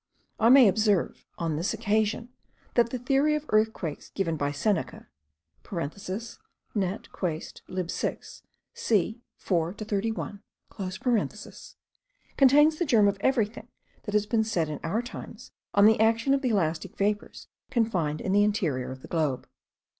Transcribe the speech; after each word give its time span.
I 0.39 0.49
may 0.49 0.67
observe 0.67 1.27
on 1.37 1.57
this 1.57 1.75
occasion, 1.75 2.29
that 2.73 2.89
the 2.89 2.97
theory 2.97 3.35
of 3.35 3.45
earthquakes, 3.49 4.09
given 4.09 4.35
by 4.35 4.51
Seneca, 4.51 5.07
(Nat. 5.71 7.07
Quaest. 7.11 7.61
lib. 7.67 7.91
6 7.91 8.41
c. 8.73 9.21
4 9.37 9.73
31), 9.75 10.41
contains 12.35 12.77
the 12.77 12.85
germ 12.87 13.07
of 13.07 13.17
everything 13.19 13.67
that 14.01 14.13
has 14.15 14.25
been 14.25 14.43
said 14.43 14.69
in 14.69 14.79
our 14.83 15.03
times 15.03 15.51
on 15.75 15.85
the 15.85 15.99
action 15.99 16.33
of 16.33 16.41
the 16.41 16.49
elastic 16.49 16.97
vapours 16.97 17.47
confined 17.69 18.21
in 18.21 18.31
the 18.31 18.43
interior 18.43 18.91
of 18.91 19.03
the 19.03 19.07
globe.) 19.07 19.47